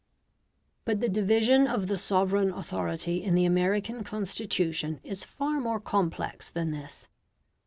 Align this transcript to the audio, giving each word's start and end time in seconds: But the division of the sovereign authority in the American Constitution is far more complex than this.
But 0.83 0.99
the 0.99 1.09
division 1.09 1.67
of 1.67 1.85
the 1.85 1.95
sovereign 1.95 2.51
authority 2.51 3.21
in 3.21 3.35
the 3.35 3.45
American 3.45 4.03
Constitution 4.03 4.99
is 5.03 5.23
far 5.23 5.59
more 5.59 5.79
complex 5.79 6.49
than 6.49 6.71
this. 6.71 7.07